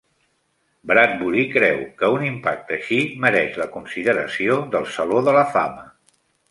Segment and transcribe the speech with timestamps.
[0.91, 5.91] Bradbury creu que un impacte així mereix la consideració del Saló de la fama.